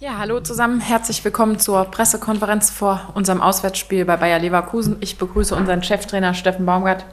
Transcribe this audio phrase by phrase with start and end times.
[0.00, 0.80] Ja, hallo zusammen.
[0.80, 4.96] Herzlich willkommen zur Pressekonferenz vor unserem Auswärtsspiel bei Bayer Leverkusen.
[4.98, 7.04] Ich begrüße unseren Cheftrainer Steffen Baumgart.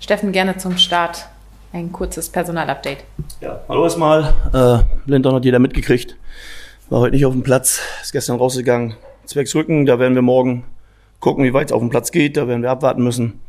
[0.00, 1.28] Steffen, gerne zum Start
[1.74, 3.04] ein kurzes Personalupdate.
[3.42, 4.32] Ja, hallo erstmal.
[4.54, 4.78] Äh,
[5.10, 6.16] Lindon hat jeder mitgekriegt.
[6.88, 8.94] War heute nicht auf dem Platz, ist gestern rausgegangen.
[9.26, 10.64] Zwecks Rücken, da werden wir morgen
[11.20, 12.38] gucken, wie weit es auf dem Platz geht.
[12.38, 13.40] Da werden wir abwarten müssen.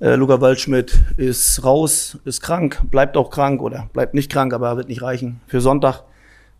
[0.00, 4.76] Äh, Luca Waldschmidt ist raus, ist krank, bleibt auch krank oder bleibt nicht krank, aber
[4.76, 6.04] wird nicht reichen für Sonntag.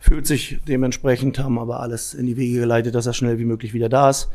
[0.01, 3.75] Fühlt sich dementsprechend, haben aber alles in die Wege geleitet, dass er schnell wie möglich
[3.75, 4.31] wieder da ist.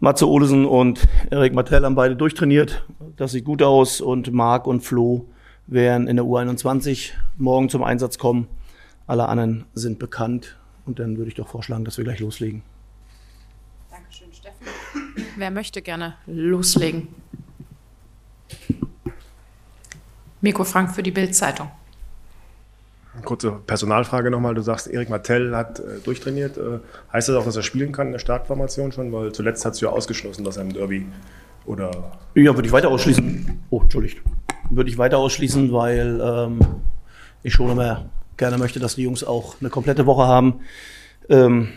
[0.00, 2.84] Matze Olesen und Erik Martell haben beide durchtrainiert.
[3.16, 5.28] Das sieht gut aus und Marc und Flo
[5.68, 8.48] werden in der U21 morgen zum Einsatz kommen.
[9.06, 12.62] Alle anderen sind bekannt und dann würde ich doch vorschlagen, dass wir gleich loslegen.
[13.88, 14.66] Dankeschön, Steffen.
[15.36, 17.06] Wer möchte gerne loslegen?
[20.40, 21.70] Mirko Frank für die Bild-Zeitung.
[23.24, 24.54] Kurze Personalfrage nochmal.
[24.54, 26.56] Du sagst, Erik Martell hat äh, durchtrainiert.
[26.56, 26.78] Äh,
[27.12, 29.12] heißt das auch, dass er spielen kann in der Startformation schon?
[29.12, 31.06] Weil zuletzt hast du ja ausgeschlossen, dass er im Derby
[31.66, 31.90] oder.
[32.34, 33.64] Ja, würde ich weiter ausschließen.
[33.70, 34.22] Oh, entschuldigt.
[34.70, 36.60] Würde ich weiter ausschließen, weil ähm,
[37.42, 38.06] ich schon immer
[38.38, 40.60] gerne möchte, dass die Jungs auch eine komplette Woche haben.
[41.28, 41.68] Ähm,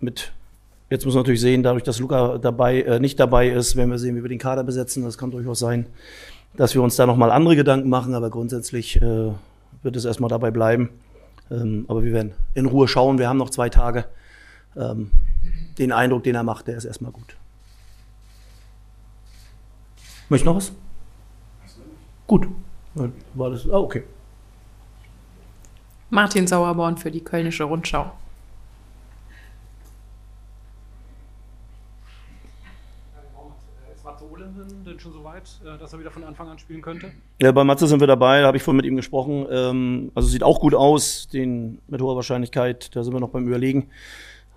[0.00, 0.32] mit
[0.92, 3.98] Jetzt muss man natürlich sehen, dadurch, dass Luca dabei, äh, nicht dabei ist, werden wir
[3.98, 5.02] sehen, wie wir den Kader besetzen.
[5.04, 5.86] Das kann durchaus sein,
[6.54, 9.30] dass wir uns da nochmal andere Gedanken machen, aber grundsätzlich äh,
[9.82, 10.90] wird es erstmal dabei bleiben.
[11.50, 13.18] Ähm, aber wir werden in Ruhe schauen.
[13.18, 14.06] Wir haben noch zwei Tage.
[14.76, 15.10] Ähm,
[15.78, 17.36] den Eindruck, den er macht, der ist erstmal gut.
[20.28, 20.72] Möchtest du noch was?
[22.26, 22.48] Gut.
[23.34, 23.68] War das?
[23.68, 24.04] Ah, okay.
[26.10, 28.12] Martin Sauerborn für die Kölnische Rundschau.
[34.86, 37.10] Denn schon so weit, äh, dass er wieder von Anfang an spielen könnte?
[37.40, 39.46] Ja, bei Matze sind wir dabei, da habe ich vorhin mit ihm gesprochen.
[39.50, 43.46] Ähm, also sieht auch gut aus, den mit hoher Wahrscheinlichkeit, da sind wir noch beim
[43.46, 43.88] Überlegen.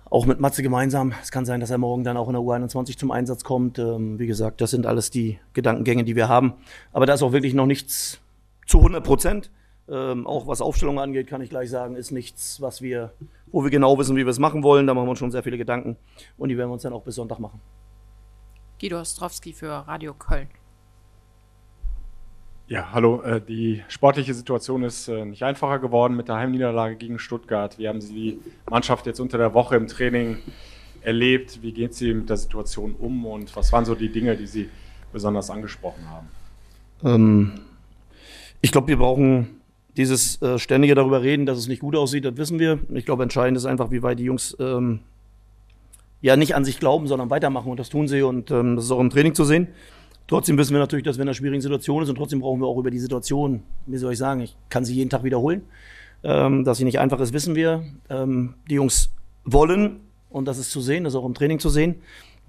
[0.08, 1.12] Auch mit Matze gemeinsam.
[1.20, 3.78] Es kann sein, dass er morgen dann auch in der U21 zum Einsatz kommt.
[3.80, 6.54] Ähm, wie gesagt, das sind alles die Gedankengänge, die wir haben.
[6.92, 8.20] Aber da ist auch wirklich noch nichts
[8.66, 9.50] zu 100 Prozent.
[9.88, 13.12] Ähm, auch was Aufstellung angeht, kann ich gleich sagen, ist nichts, was wir,
[13.52, 14.86] wo wir genau wissen, wie wir es machen wollen.
[14.86, 15.96] Da machen wir uns schon sehr viele Gedanken
[16.38, 17.60] und die werden wir uns dann auch bis Sonntag machen.
[18.80, 20.48] Guido Ostrowski für Radio Köln.
[22.68, 23.22] Ja, hallo.
[23.22, 27.78] Äh, die sportliche Situation ist äh, nicht einfacher geworden mit der Heimniederlage gegen Stuttgart.
[27.78, 28.38] Wie haben Sie die
[28.68, 30.38] Mannschaft jetzt unter der Woche im Training
[31.00, 31.62] erlebt?
[31.62, 34.68] Wie geht sie mit der Situation um und was waren so die Dinge, die Sie
[35.12, 36.28] besonders angesprochen haben?
[37.04, 37.60] Ähm,
[38.60, 39.60] ich glaube, wir brauchen
[39.96, 42.80] dieses äh, ständige darüber reden, dass es nicht gut aussieht, das wissen wir.
[42.90, 45.00] Ich glaube, entscheidend ist einfach, wie weit die Jungs ähm,
[46.20, 47.70] ja nicht an sich glauben, sondern weitermachen.
[47.70, 49.68] Und das tun sie und ähm, das ist auch im Training zu sehen.
[50.28, 52.66] Trotzdem wissen wir natürlich, dass wir in einer schwierigen Situation sind und trotzdem brauchen wir
[52.66, 55.62] auch über die Situation, wie soll ich sagen, ich kann sie jeden Tag wiederholen.
[56.24, 57.84] Ähm, dass sie nicht einfach ist, wissen wir.
[58.10, 59.10] Ähm, die Jungs
[59.44, 60.00] wollen
[60.30, 61.96] und das ist zu sehen, das ist auch im Training zu sehen.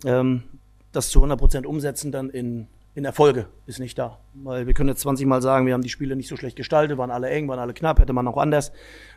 [0.06, 0.44] Ähm,
[0.92, 4.18] das zu 100 Prozent umsetzen dann in, in Erfolge ist nicht da.
[4.34, 6.98] Weil wir können jetzt 20 Mal sagen, wir haben die Spiele nicht so schlecht gestaltet,
[6.98, 8.72] waren alle eng, waren alle knapp, hätte man auch anders.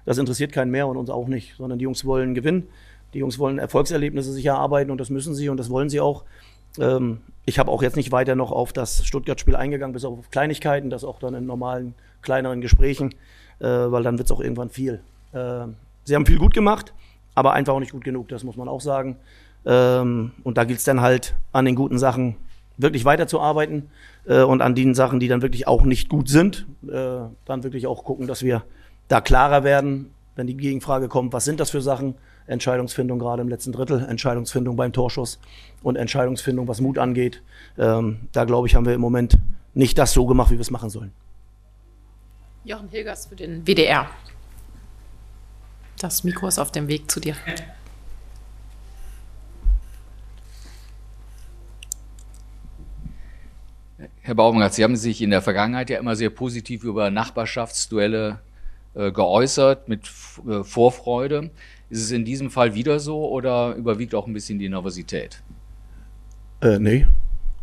[0.04, 2.68] Das interessiert keinen mehr und uns auch nicht, sondern die Jungs wollen gewinnen.
[3.15, 6.25] Die Jungs wollen Erfolgserlebnisse sich erarbeiten und das müssen sie und das wollen sie auch.
[6.78, 10.91] Ähm, ich habe auch jetzt nicht weiter noch auf das Stuttgart-Spiel eingegangen, bis auf Kleinigkeiten,
[10.91, 13.15] das auch dann in normalen, kleineren Gesprächen,
[13.59, 15.00] äh, weil dann wird es auch irgendwann viel.
[15.32, 15.66] Äh,
[16.04, 16.93] sie haben viel gut gemacht,
[17.34, 19.16] aber einfach auch nicht gut genug, das muss man auch sagen.
[19.66, 22.37] Ähm, und da gilt es dann halt an den guten Sachen
[22.77, 23.91] wirklich weiterzuarbeiten
[24.27, 27.87] äh, und an den Sachen, die dann wirklich auch nicht gut sind, äh, dann wirklich
[27.87, 28.62] auch gucken, dass wir
[29.09, 32.15] da klarer werden, wenn die Gegenfrage kommt, was sind das für Sachen?
[32.50, 35.38] Entscheidungsfindung gerade im letzten Drittel, Entscheidungsfindung beim Torschuss
[35.82, 37.42] und Entscheidungsfindung, was Mut angeht.
[37.78, 39.38] Ähm, da glaube ich, haben wir im Moment
[39.74, 41.12] nicht das so gemacht, wie wir es machen sollen.
[42.64, 44.08] Jochen Hilgers für den WDR.
[45.98, 47.36] Das Mikro ist auf dem Weg zu dir.
[54.22, 58.40] Herr Baumgart, Sie haben sich in der Vergangenheit ja immer sehr positiv über Nachbarschaftsduelle
[58.94, 60.10] äh, geäußert, mit
[60.48, 61.50] äh, Vorfreude.
[61.90, 65.42] Ist es in diesem Fall wieder so oder überwiegt auch ein bisschen die Nervosität?
[66.60, 67.06] Äh, nee.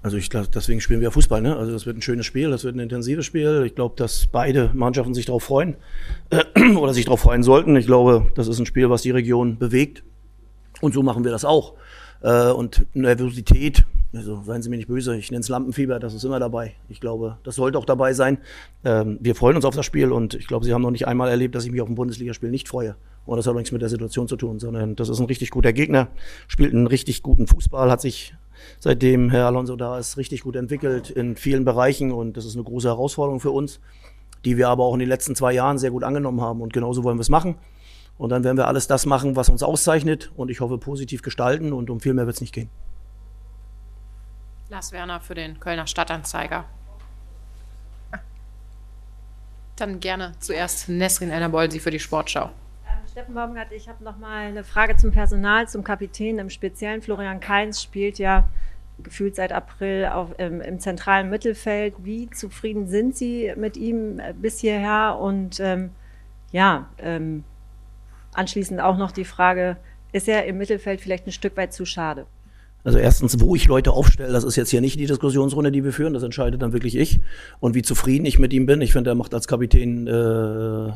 [0.04, 1.42] Also ich glaube, deswegen spielen wir Fußball.
[1.42, 1.56] Ne?
[1.56, 3.64] Also das wird ein schönes Spiel, das wird ein intensives Spiel.
[3.66, 5.76] Ich glaube, dass beide Mannschaften sich darauf freuen
[6.30, 7.76] äh, oder sich darauf freuen sollten.
[7.76, 10.04] Ich glaube, das ist ein Spiel, was die Region bewegt.
[10.82, 11.74] Und so machen wir das auch.
[12.22, 16.24] Äh, und Nervosität, also seien Sie mir nicht böse, ich nenne es Lampenfieber, das ist
[16.24, 16.76] immer dabei.
[16.90, 18.38] Ich glaube, das sollte auch dabei sein.
[18.84, 21.30] Ähm, wir freuen uns auf das Spiel und ich glaube, Sie haben noch nicht einmal
[21.30, 22.96] erlebt, dass ich mich auf ein Bundesligaspiel nicht freue.
[23.28, 25.74] Und das hat nichts mit der Situation zu tun, sondern das ist ein richtig guter
[25.74, 26.08] Gegner,
[26.48, 28.34] spielt einen richtig guten Fußball, hat sich
[28.80, 32.64] seitdem Herr Alonso da ist richtig gut entwickelt in vielen Bereichen und das ist eine
[32.64, 33.82] große Herausforderung für uns,
[34.46, 37.04] die wir aber auch in den letzten zwei Jahren sehr gut angenommen haben und genauso
[37.04, 37.56] wollen wir es machen.
[38.18, 41.74] Und dann werden wir alles das machen, was uns auszeichnet und ich hoffe positiv gestalten
[41.74, 42.70] und um viel mehr wird es nicht gehen.
[44.70, 46.64] Lars Werner für den Kölner Stadtanzeiger.
[49.76, 52.52] Dann gerne zuerst Nesrin Elnerbolsi für die Sportschau.
[53.18, 57.02] Steffen Baumgart, ich habe noch mal eine Frage zum Personal, zum Kapitän im Speziellen.
[57.02, 58.48] Florian Kainz spielt ja
[59.02, 61.96] gefühlt seit April auf, ähm, im zentralen Mittelfeld.
[62.04, 65.18] Wie zufrieden sind Sie mit ihm äh, bis hierher?
[65.20, 65.90] Und ähm,
[66.52, 67.44] ja, ähm,
[68.36, 69.78] anschließend auch noch die Frage,
[70.12, 72.28] ist er im Mittelfeld vielleicht ein Stück weit zu schade?
[72.84, 75.92] Also erstens, wo ich Leute aufstelle, das ist jetzt hier nicht die Diskussionsrunde, die wir
[75.92, 77.20] führen, das entscheidet dann wirklich ich.
[77.62, 80.92] Und wie zufrieden ich mit ihm bin, ich finde, er macht als Kapitän, äh,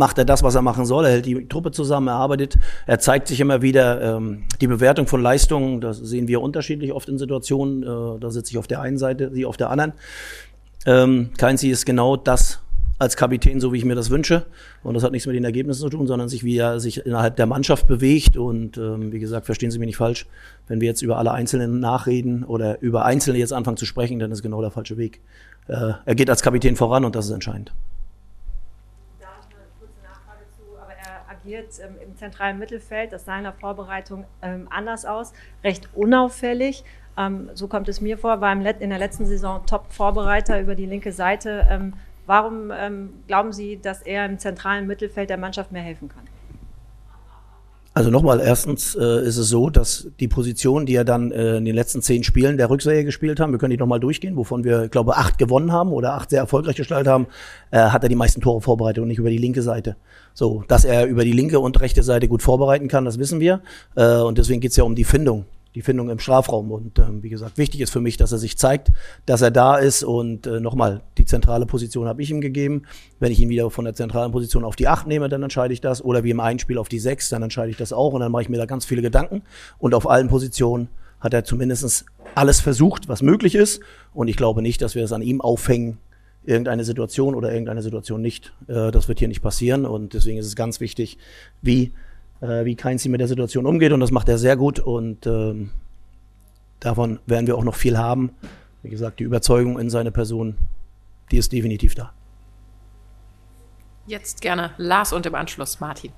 [0.00, 1.04] macht er das, was er machen soll.
[1.04, 4.16] Er hält die Truppe zusammen, er arbeitet, er zeigt sich immer wieder.
[4.16, 7.82] Ähm, die Bewertung von Leistungen, das sehen wir unterschiedlich oft in Situationen.
[7.82, 9.92] Äh, da sitze ich auf der einen Seite, sie auf der anderen.
[10.86, 12.60] Ähm, Keinzi ist genau das,
[13.00, 14.46] als Kapitän, so wie ich mir das wünsche.
[14.82, 17.34] Und das hat nichts mit den Ergebnissen zu tun, sondern sich, wie er sich innerhalb
[17.36, 18.36] der Mannschaft bewegt.
[18.36, 20.26] Und ähm, wie gesagt, verstehen Sie mich nicht falsch,
[20.68, 24.30] wenn wir jetzt über alle Einzelnen nachreden oder über Einzelne jetzt anfangen zu sprechen, dann
[24.30, 25.20] ist genau der falsche Weg.
[25.68, 27.72] Äh, er geht als Kapitän voran und das ist entscheidend.
[29.18, 33.44] Da eine kurze Nachfrage zu, aber er agiert ähm, im zentralen Mittelfeld, das sah in
[33.44, 35.32] der Vorbereitung ähm, anders aus,
[35.64, 36.84] recht unauffällig.
[37.16, 41.12] Ähm, so kommt es mir vor, war in der letzten Saison Top-Vorbereiter über die linke
[41.12, 41.66] Seite.
[41.68, 41.94] Ähm,
[42.30, 46.22] Warum ähm, glauben Sie, dass er im zentralen Mittelfeld der Mannschaft mehr helfen kann?
[48.00, 51.66] Also nochmal, erstens äh, ist es so, dass die Position, die er dann äh, in
[51.66, 54.84] den letzten zehn Spielen der Rückserie gespielt haben, wir können die nochmal durchgehen, wovon wir,
[54.84, 57.26] ich glaube, acht gewonnen haben oder acht sehr erfolgreich gestaltet haben,
[57.70, 59.96] äh, hat er die meisten Tore vorbereitet und nicht über die linke Seite.
[60.32, 63.60] So, dass er über die linke und rechte Seite gut vorbereiten kann, das wissen wir.
[63.96, 65.44] Äh, und deswegen geht es ja um die Findung
[65.74, 66.70] die Findung im Strafraum.
[66.72, 68.90] Und ähm, wie gesagt, wichtig ist für mich, dass er sich zeigt,
[69.26, 70.02] dass er da ist.
[70.02, 72.82] Und äh, nochmal, die zentrale Position habe ich ihm gegeben.
[73.18, 75.80] Wenn ich ihn wieder von der zentralen Position auf die 8 nehme, dann entscheide ich
[75.80, 76.04] das.
[76.04, 78.12] Oder wie im Einspiel auf die 6, dann entscheide ich das auch.
[78.12, 79.42] Und dann mache ich mir da ganz viele Gedanken.
[79.78, 80.88] Und auf allen Positionen
[81.20, 83.80] hat er zumindest alles versucht, was möglich ist.
[84.12, 85.98] Und ich glaube nicht, dass wir es an ihm aufhängen,
[86.42, 88.52] irgendeine Situation oder irgendeine Situation nicht.
[88.66, 89.86] Äh, das wird hier nicht passieren.
[89.86, 91.18] Und deswegen ist es ganz wichtig,
[91.62, 91.92] wie
[92.40, 95.70] äh, wie Keinzi mit der Situation umgeht und das macht er sehr gut und ähm,
[96.80, 98.30] davon werden wir auch noch viel haben.
[98.82, 100.56] Wie gesagt, die Überzeugung in seine Person,
[101.30, 102.12] die ist definitiv da.
[104.06, 106.12] Jetzt gerne Lars und im Anschluss Martin.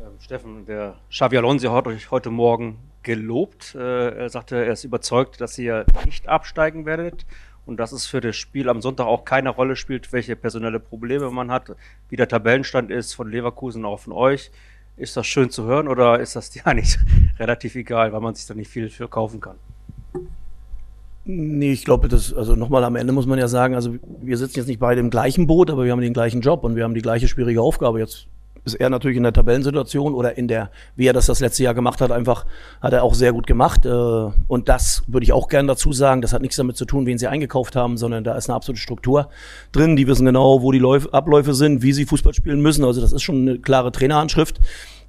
[0.00, 3.74] Ähm, Steffen, der Xavi Alonso hat euch heute Morgen gelobt.
[3.74, 7.26] Äh, er sagte, er ist überzeugt, dass ihr nicht absteigen werdet
[7.66, 11.30] und dass es für das Spiel am Sonntag auch keine Rolle spielt, welche personelle Probleme
[11.30, 11.74] man hat,
[12.08, 14.50] wie der Tabellenstand ist von Leverkusen auch von euch.
[14.96, 16.98] Ist das schön zu hören oder ist das dir eigentlich
[17.38, 19.56] relativ egal, weil man sich da nicht viel für kaufen kann?
[21.24, 24.58] Nee, ich glaube, das, also nochmal am Ende muss man ja sagen, also wir sitzen
[24.58, 26.94] jetzt nicht beide im gleichen Boot, aber wir haben den gleichen Job und wir haben
[26.94, 28.00] die gleiche schwierige Aufgabe.
[28.00, 28.26] Jetzt
[28.64, 31.74] ist er natürlich in der Tabellensituation oder in der, wie er das das letzte Jahr
[31.74, 32.46] gemacht hat, einfach
[32.80, 33.84] hat er auch sehr gut gemacht.
[33.86, 36.22] Äh, und das würde ich auch gerne dazu sagen.
[36.22, 38.80] Das hat nichts damit zu tun, wen sie eingekauft haben, sondern da ist eine absolute
[38.80, 39.28] Struktur
[39.72, 39.96] drin.
[39.96, 40.82] Die wissen genau, wo die
[41.12, 42.84] Abläufe sind, wie sie Fußball spielen müssen.
[42.84, 44.60] Also das ist schon eine klare Trainerhandschrift.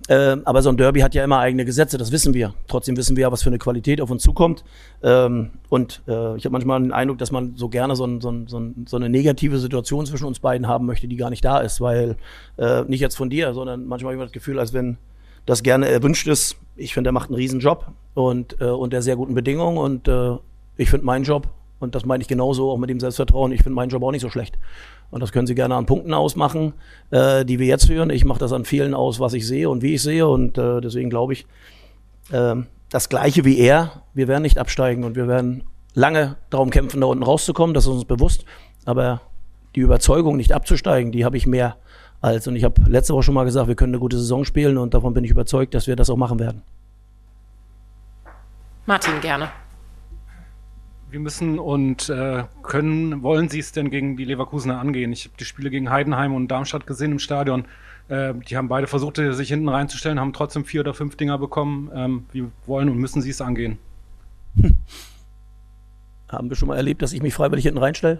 [0.10, 2.54] Ähm, aber so ein Derby hat ja immer eigene Gesetze, das wissen wir.
[2.68, 4.64] Trotzdem wissen wir ja, was für eine Qualität auf uns zukommt.
[5.02, 8.30] Ähm, und äh, ich habe manchmal den Eindruck, dass man so gerne so, ein, so,
[8.30, 11.46] ein, so, ein, so, eine negative Situation zwischen uns beiden haben möchte, die gar nicht
[11.46, 11.80] da ist.
[11.80, 12.18] Weil
[12.58, 14.98] äh, nicht jetzt von dir, sondern manchmal habe ich das Gefühl, als wenn
[15.46, 16.58] das gerne erwünscht ist.
[16.76, 19.78] Ich finde, er macht einen riesen Job und äh, unter sehr guten Bedingungen.
[19.78, 20.38] Und äh,
[20.78, 21.48] ich finde meinen Job,
[21.84, 24.22] und das meine ich genauso auch mit dem Selbstvertrauen, ich finde meinen Job auch nicht
[24.22, 24.58] so schlecht.
[25.12, 26.74] Und das können Sie gerne an Punkten ausmachen,
[27.12, 28.10] äh, die wir jetzt führen.
[28.10, 30.28] Ich mache das an vielen aus, was ich sehe und wie ich sehe.
[30.28, 31.46] Und äh, deswegen glaube ich,
[32.32, 32.56] äh,
[32.90, 35.64] das Gleiche wie er, wir werden nicht absteigen und wir werden
[35.94, 37.74] lange darum kämpfen, da unten rauszukommen.
[37.74, 38.46] Das ist uns bewusst.
[38.86, 39.22] Aber
[39.76, 41.78] die Überzeugung, nicht abzusteigen, die habe ich mehr
[42.22, 42.48] als.
[42.48, 44.94] Und ich habe letzte Woche schon mal gesagt, wir können eine gute Saison spielen und
[44.94, 46.64] davon bin ich überzeugt, dass wir das auch machen werden.
[48.86, 49.63] Martin, gerne.
[51.14, 55.12] Wie müssen und äh, können, wollen Sie es denn gegen die Leverkusener angehen?
[55.14, 57.66] Ich habe die Spiele gegen Heidenheim und Darmstadt gesehen im Stadion.
[58.08, 61.92] Äh, die haben beide versucht, sich hinten reinzustellen, haben trotzdem vier oder fünf Dinger bekommen.
[61.94, 63.78] Ähm, wie wollen und müssen Sie es angehen?
[64.60, 64.74] Hm.
[66.30, 68.20] Haben wir schon mal erlebt, dass ich mich freiwillig hinten reinstelle?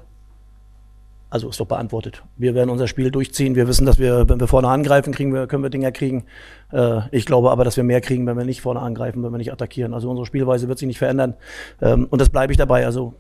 [1.34, 2.22] Also ist doch beantwortet.
[2.38, 3.56] Wir werden unser Spiel durchziehen.
[3.56, 6.26] Wir wissen, dass wir, wenn wir vorne angreifen, kriegen wir, können wir Dinger kriegen.
[6.72, 9.40] Äh, ich glaube aber, dass wir mehr kriegen, wenn wir nicht vorne angreifen, wenn wir
[9.40, 9.96] nicht attackieren.
[9.96, 11.34] Also unsere Spielweise wird sich nicht verändern.
[11.82, 12.86] Ähm, und das bleibe ich dabei.
[12.86, 13.16] Also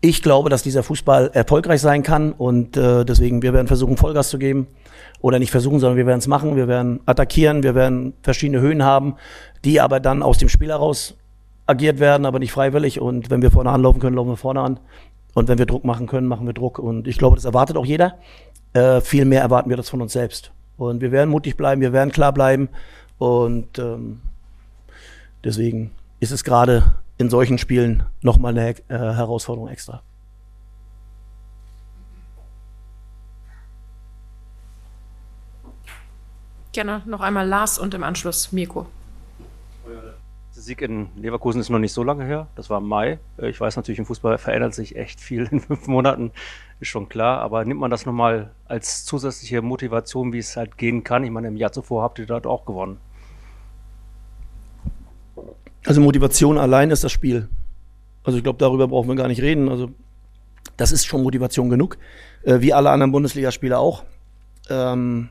[0.00, 4.30] ich glaube, dass dieser Fußball erfolgreich sein kann und äh, deswegen, wir werden versuchen, Vollgas
[4.30, 4.66] zu geben.
[5.20, 6.56] Oder nicht versuchen, sondern wir werden es machen.
[6.56, 9.16] Wir werden attackieren, wir werden verschiedene Höhen haben,
[9.66, 11.18] die aber dann aus dem Spiel heraus
[11.66, 12.98] agiert werden, aber nicht freiwillig.
[12.98, 14.80] Und wenn wir vorne anlaufen können, laufen wir vorne an.
[15.34, 16.78] Und wenn wir Druck machen können, machen wir Druck.
[16.78, 18.18] Und ich glaube, das erwartet auch jeder.
[18.72, 20.52] Äh, viel mehr erwarten wir das von uns selbst.
[20.76, 22.68] Und wir werden mutig bleiben, wir werden klar bleiben.
[23.18, 24.20] Und ähm,
[25.44, 30.02] deswegen ist es gerade in solchen Spielen nochmal eine äh, Herausforderung extra.
[36.72, 38.86] Gerne noch einmal Lars und im Anschluss Mirko.
[40.62, 42.48] Sieg in Leverkusen ist noch nicht so lange her.
[42.54, 43.18] Das war im Mai.
[43.38, 46.30] Äh, ich weiß natürlich, im Fußball verändert sich echt viel in fünf Monaten,
[46.80, 47.40] ist schon klar.
[47.40, 51.24] Aber nimmt man das nochmal als zusätzliche Motivation, wie es halt gehen kann?
[51.24, 52.98] Ich meine, im Jahr zuvor habt ihr dort auch gewonnen.
[55.84, 57.48] Also Motivation allein ist das Spiel.
[58.24, 59.68] Also ich glaube, darüber brauchen wir gar nicht reden.
[59.68, 59.90] Also
[60.76, 61.98] das ist schon Motivation genug,
[62.44, 64.04] äh, wie alle anderen Bundesligaspieler auch.
[64.70, 65.28] Ähm,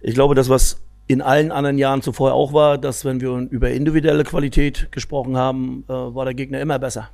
[0.00, 0.80] ich glaube, das, was
[1.12, 5.84] in allen anderen Jahren zuvor auch war, dass wenn wir über individuelle Qualität gesprochen haben,
[5.88, 7.10] äh, war der Gegner immer besser.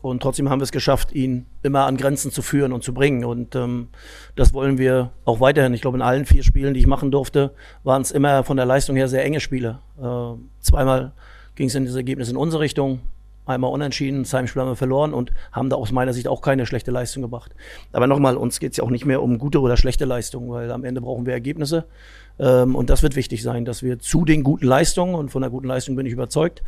[0.00, 3.24] Und trotzdem haben wir es geschafft, ihn immer an Grenzen zu führen und zu bringen.
[3.24, 3.88] Und ähm,
[4.36, 5.74] das wollen wir auch weiterhin.
[5.74, 7.52] Ich glaube, in allen vier Spielen, die ich machen durfte,
[7.82, 9.80] waren es immer von der Leistung her sehr enge Spiele.
[10.00, 11.12] Äh, zweimal
[11.56, 13.00] ging es in das Ergebnis in unsere Richtung,
[13.48, 16.66] einmal unentschieden, das Heimspiel haben wir verloren und haben da aus meiner Sicht auch keine
[16.66, 17.54] schlechte Leistung gebracht.
[17.92, 20.70] Aber nochmal, uns geht es ja auch nicht mehr um gute oder schlechte Leistung, weil
[20.70, 21.86] am Ende brauchen wir Ergebnisse.
[22.38, 25.50] Ähm, und das wird wichtig sein, dass wir zu den guten Leistungen, und von der
[25.50, 26.62] guten Leistung bin ich überzeugt,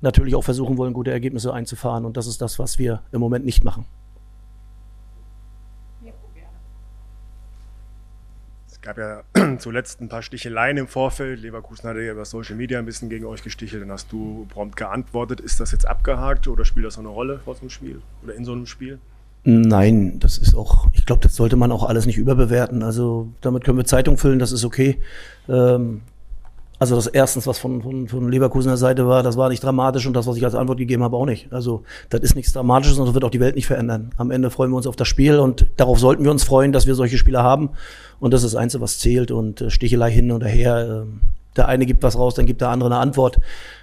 [0.00, 2.04] natürlich auch versuchen wollen, gute Ergebnisse einzufahren.
[2.04, 3.86] Und das ist das, was wir im Moment nicht machen.
[8.82, 9.22] Gab ja
[9.58, 11.40] zuletzt ein paar Sticheleien im Vorfeld.
[11.40, 14.76] Leverkusen hatte ja über Social Media ein bisschen gegen euch gestichelt, dann hast du prompt
[14.76, 15.40] geantwortet.
[15.40, 18.34] Ist das jetzt abgehakt oder spielt das noch eine Rolle vor so einem Spiel oder
[18.34, 18.98] in so einem Spiel?
[19.44, 22.82] Nein, das ist auch, ich glaube, das sollte man auch alles nicht überbewerten.
[22.82, 24.98] Also damit können wir Zeitung füllen, das ist okay.
[25.48, 26.02] Ähm,
[26.82, 30.14] also das erstens, was von, von, von Leverkusener Seite war, das war nicht dramatisch und
[30.14, 31.52] das, was ich als Antwort gegeben habe, auch nicht.
[31.52, 34.10] Also das ist nichts Dramatisches und das wird auch die Welt nicht verändern.
[34.16, 36.88] Am Ende freuen wir uns auf das Spiel und darauf sollten wir uns freuen, dass
[36.88, 37.70] wir solche Spieler haben.
[38.18, 39.30] Und das ist das Einzige, was zählt.
[39.30, 41.04] Und äh, Stichelei hin und her.
[41.06, 43.38] Äh, der eine gibt was raus, dann gibt der andere eine Antwort.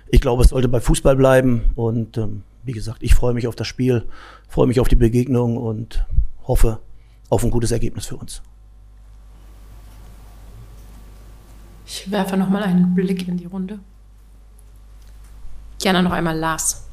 [0.09, 1.71] Ich glaube, es sollte bei Fußball bleiben.
[1.75, 4.03] Und ähm, wie gesagt, ich freue mich auf das Spiel,
[4.49, 6.05] freue mich auf die Begegnung und
[6.45, 6.79] hoffe
[7.29, 8.41] auf ein gutes Ergebnis für uns.
[11.91, 13.79] Ich werfe noch mal einen Blick in die Runde.
[15.79, 16.87] Gerne noch einmal Lars.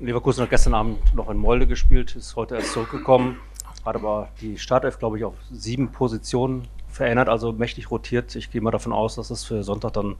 [0.00, 3.36] Leverkusen hat gestern Abend noch in Molde gespielt, ist heute erst zurückgekommen,
[3.84, 8.34] hat aber die Startelf, glaube ich, auf sieben Positionen verändert, also mächtig rotiert.
[8.34, 10.16] Ich gehe mal davon aus, dass es für Sonntag dann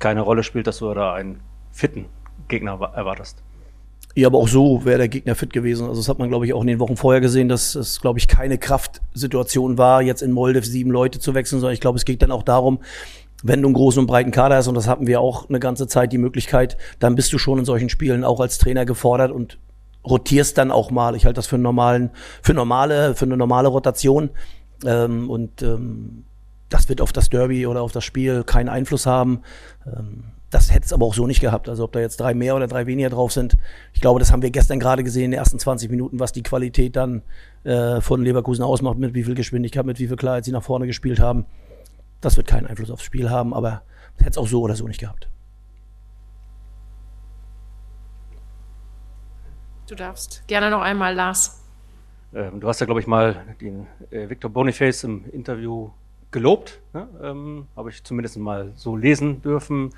[0.00, 1.40] keine Rolle spielt, dass du da einen
[1.70, 2.06] fitten
[2.48, 3.44] Gegner erwartest.
[4.14, 5.86] Ja, aber auch so wäre der Gegner fit gewesen.
[5.86, 8.18] Also das hat man, glaube ich, auch in den Wochen vorher gesehen, dass es, glaube
[8.18, 12.04] ich, keine Kraftsituation war, jetzt in Molde sieben Leute zu wechseln, sondern ich glaube, es
[12.04, 12.80] geht dann auch darum,
[13.42, 15.86] wenn du einen großen und breiten Kader hast, und das hatten wir auch eine ganze
[15.86, 19.58] Zeit die Möglichkeit, dann bist du schon in solchen Spielen auch als Trainer gefordert und
[20.04, 21.16] rotierst dann auch mal.
[21.16, 22.10] Ich halte das für einen normalen,
[22.42, 24.30] für normale, für eine normale Rotation.
[24.84, 26.24] Ähm, und ähm,
[26.68, 29.42] das wird auf das Derby oder auf das Spiel keinen Einfluss haben.
[29.86, 31.68] Ähm, das hätte es aber auch so nicht gehabt.
[31.70, 33.56] Also ob da jetzt drei mehr oder drei weniger drauf sind.
[33.94, 36.42] Ich glaube, das haben wir gestern gerade gesehen in den ersten 20 Minuten, was die
[36.42, 37.22] Qualität dann
[37.64, 40.86] äh, von Leverkusen ausmacht, mit wie viel Geschwindigkeit, mit wie viel Klarheit sie nach vorne
[40.86, 41.46] gespielt haben.
[42.20, 43.82] Das wird keinen Einfluss aufs Spiel haben, aber
[44.18, 45.26] hätte es auch so oder so nicht gehabt.
[49.88, 51.62] Du darfst gerne noch einmal, Lars.
[52.34, 55.90] Ähm, du hast ja, glaube ich, mal den äh, Victor Boniface im Interview
[56.30, 56.80] gelobt.
[56.92, 57.08] Ne?
[57.22, 59.94] Ähm, Habe ich zumindest mal so lesen dürfen.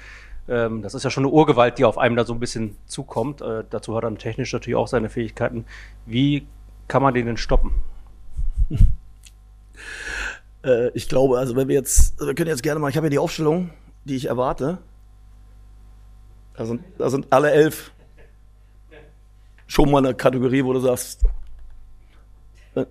[0.49, 3.41] Ähm, das ist ja schon eine Urgewalt, die auf einem da so ein bisschen zukommt.
[3.41, 5.65] Äh, dazu hat er technisch natürlich auch seine Fähigkeiten.
[6.07, 6.47] Wie
[6.89, 7.73] kann man den denn stoppen?
[10.65, 13.11] äh, ich glaube, also wenn wir jetzt, wir können jetzt gerne mal, ich habe ja
[13.11, 13.71] die Aufstellung,
[14.05, 14.79] die ich erwarte.
[16.57, 17.91] Da sind, da sind alle elf
[19.67, 21.25] schon mal eine Kategorie, wo du sagst,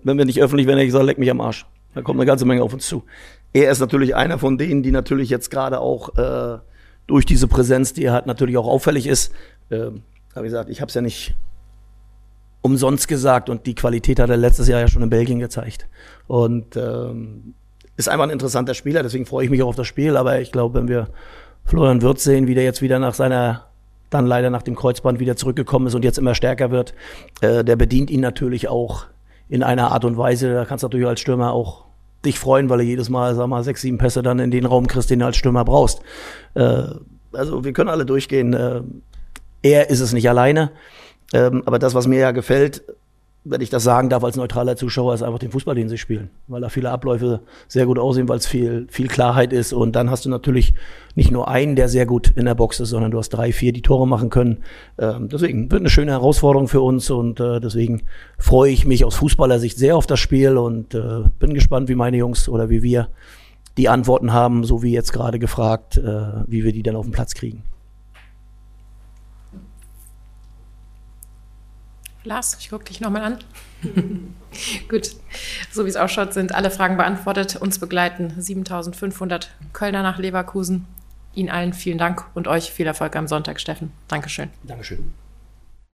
[0.02, 1.66] wenn wir nicht öffentlich werden, ich sage, leck mich am Arsch.
[1.94, 3.04] Da kommt eine ganze Menge auf uns zu.
[3.52, 6.58] Er ist natürlich einer von denen, die natürlich jetzt gerade auch äh,
[7.06, 9.32] durch diese Präsenz, die halt natürlich auch auffällig ist.
[9.70, 10.02] Ähm,
[10.34, 11.34] wie gesagt, ich habe es ja nicht
[12.62, 15.86] umsonst gesagt und die Qualität hat er letztes Jahr ja schon in Belgien gezeigt.
[16.26, 17.54] Und ähm,
[17.96, 20.16] ist einfach ein interessanter Spieler, deswegen freue ich mich auch auf das Spiel.
[20.16, 21.08] Aber ich glaube, wenn wir
[21.64, 23.66] Florian Wirtz sehen, wie der jetzt wieder nach seiner,
[24.10, 26.94] dann leider nach dem Kreuzband wieder zurückgekommen ist und jetzt immer stärker wird,
[27.42, 29.06] äh, der bedient ihn natürlich auch
[29.48, 30.54] in einer Art und Weise.
[30.54, 31.84] Da kannst du natürlich als Stürmer auch
[32.24, 34.86] dich freuen, weil du jedes Mal, sag mal, sechs, sieben Pässe dann in den Raum
[34.86, 36.00] kriegst, den du als Stürmer brauchst.
[36.54, 36.84] Äh,
[37.32, 38.52] also wir können alle durchgehen.
[38.52, 38.82] Äh,
[39.62, 40.72] er ist es nicht alleine.
[41.32, 42.84] Ähm, aber das, was mir ja gefällt,
[43.46, 46.30] wenn ich das sagen darf, als neutraler Zuschauer, ist einfach den Fußball, den sie spielen.
[46.48, 49.74] Weil da viele Abläufe sehr gut aussehen, weil es viel, viel Klarheit ist.
[49.74, 50.72] Und dann hast du natürlich
[51.14, 53.72] nicht nur einen, der sehr gut in der Box ist, sondern du hast drei, vier,
[53.74, 54.62] die Tore machen können.
[54.98, 58.04] Ähm, deswegen wird eine schöne Herausforderung für uns und äh, deswegen
[58.38, 62.16] freue ich mich aus Fußballersicht sehr auf das Spiel und äh, bin gespannt, wie meine
[62.16, 63.08] Jungs oder wie wir
[63.76, 67.12] die Antworten haben, so wie jetzt gerade gefragt, äh, wie wir die dann auf den
[67.12, 67.64] Platz kriegen.
[72.24, 73.38] Lars, ich gucke dich nochmal an.
[74.88, 75.10] Gut,
[75.70, 77.56] so wie es ausschaut, sind alle Fragen beantwortet.
[77.56, 80.86] Uns begleiten 7500 Kölner nach Leverkusen.
[81.34, 83.92] Ihnen allen vielen Dank und euch viel Erfolg am Sonntag, Steffen.
[84.08, 84.50] Dankeschön.
[84.62, 85.12] Dankeschön.